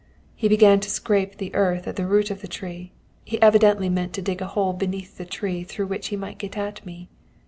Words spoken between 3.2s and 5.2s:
He evidently meant to dig a hole beneath